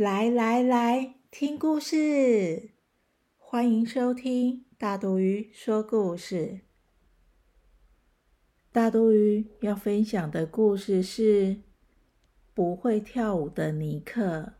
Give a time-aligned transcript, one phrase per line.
[0.00, 2.70] 来来来，听故事！
[3.36, 6.60] 欢迎收听大肚鱼说故事。
[8.72, 11.60] 大肚鱼要分享的故事是
[12.54, 14.54] 不会跳舞的尼克。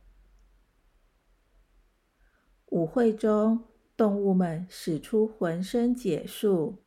[2.67, 3.65] 舞会中，
[3.97, 6.85] 动物们使出浑身解数，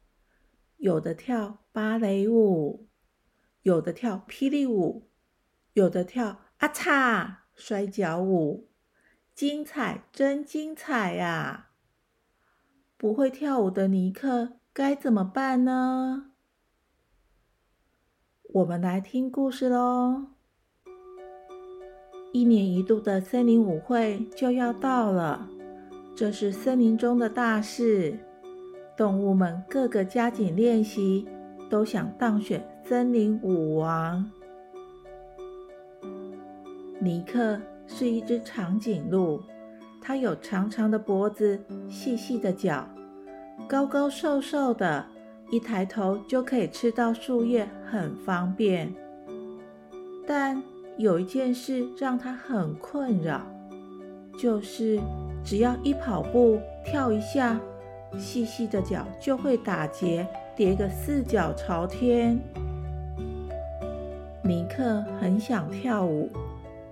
[0.77, 2.87] 有的跳芭蕾舞，
[3.63, 5.09] 有的跳霹雳舞，
[5.73, 7.37] 有的跳啊嚓！
[7.55, 8.67] 摔跤舞，
[9.33, 11.69] 精彩，真精彩呀！
[12.97, 16.31] 不会跳舞的尼克该怎么办呢？
[18.53, 20.27] 我们来听故事喽。
[22.31, 25.49] 一年一度的森林舞会就要到了，
[26.15, 28.17] 这是森林中的大事，
[28.97, 31.27] 动物们个个加紧练习，
[31.69, 34.31] 都想当选森林舞王。
[37.03, 39.43] 尼克是一只长颈鹿，
[40.01, 41.59] 它有长长的脖子、
[41.89, 42.87] 细细的脚，
[43.67, 45.05] 高高瘦瘦的，
[45.51, 48.89] 一抬头就可以吃到树叶，很方便。
[50.25, 50.63] 但
[50.97, 53.41] 有一件事让它很困扰，
[54.39, 54.97] 就是
[55.43, 57.59] 只要一跑步、跳一下，
[58.17, 62.39] 细细的脚就会打结，叠个四脚朝天。
[64.41, 66.29] 尼克很想跳舞。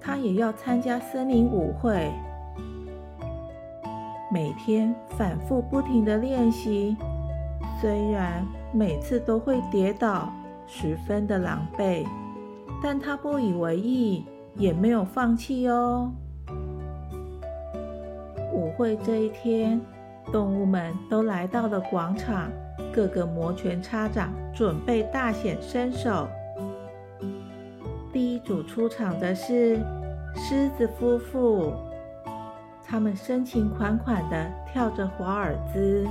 [0.02, 2.12] 他也要参加森林舞会，
[4.32, 6.98] 每天反复不停的练习，
[7.80, 8.44] 虽然
[8.74, 10.28] 每次都会跌倒，
[10.66, 12.04] 十分的狼狈，
[12.82, 16.12] 但他不以为意，也没有放弃哦。
[18.52, 19.80] 舞会这一天，
[20.32, 22.50] 动物们都来到了广场，
[22.92, 26.28] 个个摩拳擦掌，准备大显身手。
[28.12, 29.78] 第一组出场的是
[30.36, 31.74] 狮子夫妇，
[32.86, 36.06] 他们深情款款地跳着华尔兹。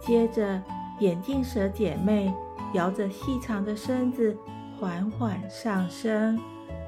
[0.00, 0.60] 接着，
[1.00, 2.32] 眼镜蛇姐妹
[2.74, 4.36] 摇着细长的身子，
[4.78, 6.38] 缓缓上升，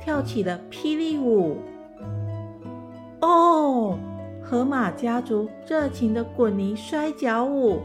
[0.01, 1.57] 跳起了霹雳舞。
[3.21, 3.99] 哦，
[4.43, 7.83] 河马家族热情的滚泥摔跤舞，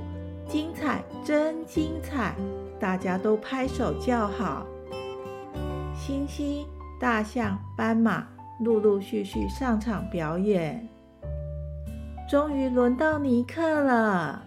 [0.48, 2.36] 精彩，真精彩！
[2.80, 4.66] 大家都拍手叫好。
[6.10, 6.66] 清晰、
[7.00, 8.26] 大象、斑马
[8.62, 10.90] 陆陆续续上场表演。
[12.28, 14.42] 终于轮到尼克了，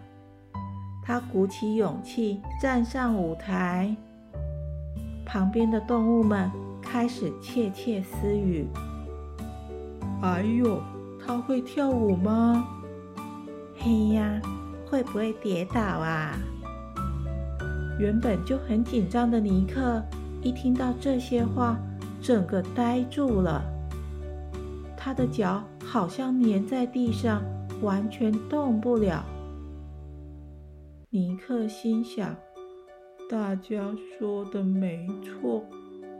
[1.05, 3.95] 他鼓起勇气站上舞台。
[5.25, 6.51] 旁边的动物们
[6.83, 8.67] 开始窃窃私语
[10.21, 10.83] ：“哎呦，
[11.25, 12.67] 他会跳舞吗？
[13.79, 14.43] 嘿呀，
[14.91, 16.37] 会不会跌倒啊？”
[18.01, 20.03] 原本就很紧张的尼克。
[20.43, 21.79] 一听到这些话，
[22.21, 23.63] 整个呆住了。
[24.97, 27.43] 他的脚好像粘在地上，
[27.81, 29.25] 完全动不了。
[31.11, 32.35] 尼克心想：
[33.31, 35.65] 大家说的没错，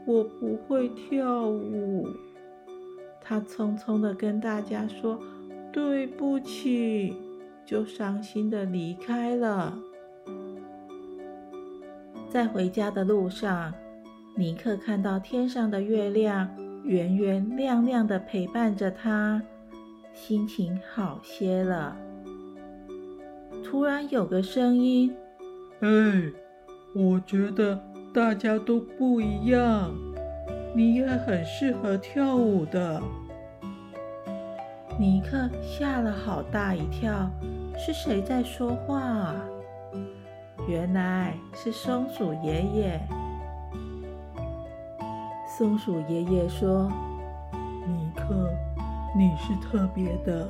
[0.05, 2.07] 我不会跳舞。
[3.21, 5.19] 他匆匆的跟大家说
[5.71, 7.15] ：“对不起。”
[7.65, 9.77] 就伤心的离开了。
[12.29, 13.73] 在回家的路上。
[14.35, 16.49] 尼克看到天上的月亮
[16.83, 19.39] 圆圆亮亮的陪伴着他，
[20.11, 21.95] 心情好些了。
[23.63, 25.15] 突然有个声音
[25.81, 25.87] ：“哎，
[26.95, 27.79] 我觉得
[28.11, 29.91] 大家都不一样，
[30.75, 33.01] 你也很适合跳舞的。”
[34.99, 37.29] 尼克吓了好大一跳，
[37.77, 39.35] 是谁在说话啊？
[40.67, 42.99] 原来是松鼠爷爷。
[45.55, 46.91] 松鼠爷爷说
[47.85, 48.49] ：“尼克，
[49.15, 50.49] 你是特别的，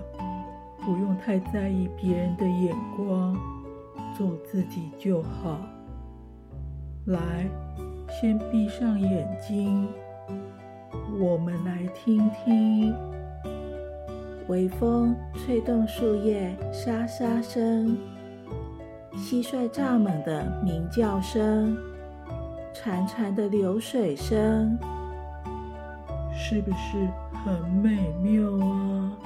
[0.80, 3.36] 不用太在意别人的眼光，
[4.18, 5.60] 做自己就好。
[7.08, 7.20] 来，
[8.08, 9.90] 先闭上眼睛，
[11.20, 12.96] 我们来听听
[14.48, 17.98] 微风吹动树叶沙沙声，
[19.16, 21.76] 蟋蟀蚱蜢的鸣叫声，
[22.74, 24.80] 潺潺的流水声。”
[26.46, 29.18] 是不是很美妙啊！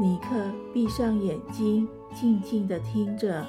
[0.00, 3.44] 尼克闭上眼睛，静静地听着，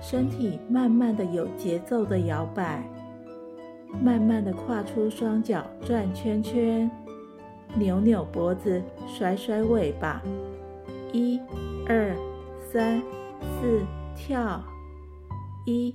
[0.00, 2.88] 身体慢慢的有节奏的摇摆，
[4.00, 6.88] 慢慢的跨出双脚转圈圈，
[7.74, 10.22] 扭扭脖子，甩甩尾巴，
[11.12, 11.40] 一、
[11.88, 12.14] 二、
[12.72, 13.02] 三、
[13.40, 13.82] 四，
[14.14, 14.62] 跳！
[15.66, 15.92] 一、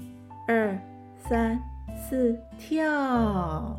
[0.50, 0.77] 二、
[1.18, 1.57] 三、
[1.95, 3.77] 四，跳！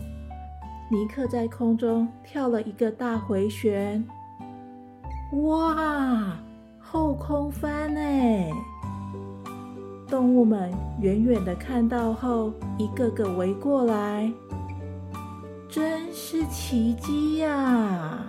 [0.91, 4.03] 尼克在空中跳了一个大回旋，
[5.43, 6.35] 哇，
[6.79, 8.51] 后空翻哎！
[10.09, 14.33] 动物们远远的看到后，一个个围过来，
[15.69, 18.25] 真是奇迹呀！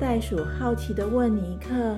[0.00, 1.96] 袋鼠好奇的问尼克：“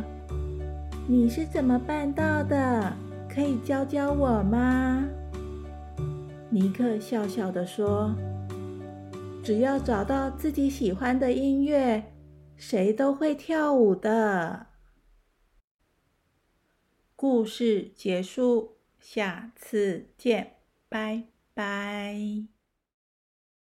[1.08, 2.92] 你是怎么办到的？
[3.26, 5.02] 可以教教我吗？”
[6.50, 8.14] 尼克笑笑的说。
[9.48, 12.12] 只要找到自己喜欢的音乐，
[12.58, 14.66] 谁都会跳舞的。
[17.16, 20.56] 故事结束，下次见，
[20.90, 22.57] 拜拜。